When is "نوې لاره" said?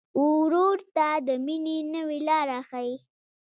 1.93-2.57